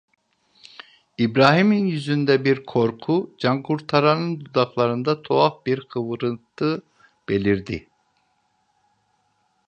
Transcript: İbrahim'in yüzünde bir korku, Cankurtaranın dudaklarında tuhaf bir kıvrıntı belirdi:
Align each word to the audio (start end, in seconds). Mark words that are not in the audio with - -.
İbrahim'in 1.17 1.85
yüzünde 1.85 2.45
bir 2.45 2.65
korku, 2.65 3.35
Cankurtaranın 3.37 4.39
dudaklarında 4.39 5.21
tuhaf 5.21 5.65
bir 5.65 5.87
kıvrıntı 5.87 6.81
belirdi: 7.29 7.87